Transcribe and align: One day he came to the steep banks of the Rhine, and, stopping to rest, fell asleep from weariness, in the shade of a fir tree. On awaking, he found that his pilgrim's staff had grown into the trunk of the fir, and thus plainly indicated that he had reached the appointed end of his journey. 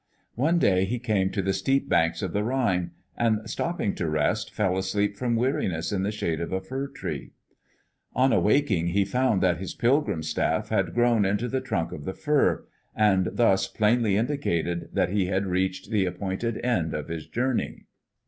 One 0.33 0.57
day 0.57 0.85
he 0.85 0.97
came 0.97 1.29
to 1.29 1.43
the 1.43 1.53
steep 1.53 1.87
banks 1.87 2.23
of 2.23 2.33
the 2.33 2.43
Rhine, 2.43 2.89
and, 3.15 3.47
stopping 3.47 3.93
to 3.93 4.09
rest, 4.09 4.51
fell 4.51 4.75
asleep 4.75 5.15
from 5.15 5.35
weariness, 5.35 5.91
in 5.91 6.01
the 6.01 6.11
shade 6.11 6.41
of 6.41 6.51
a 6.51 6.59
fir 6.59 6.87
tree. 6.87 7.33
On 8.15 8.33
awaking, 8.33 8.87
he 8.87 9.05
found 9.05 9.41
that 9.43 9.59
his 9.59 9.75
pilgrim's 9.75 10.27
staff 10.27 10.69
had 10.69 10.95
grown 10.95 11.23
into 11.23 11.47
the 11.47 11.61
trunk 11.61 11.91
of 11.91 12.05
the 12.05 12.13
fir, 12.15 12.65
and 12.95 13.29
thus 13.33 13.67
plainly 13.67 14.17
indicated 14.17 14.89
that 14.91 15.09
he 15.09 15.27
had 15.27 15.45
reached 15.45 15.91
the 15.91 16.07
appointed 16.07 16.57
end 16.65 16.95
of 16.95 17.07
his 17.07 17.27
journey. 17.27 17.85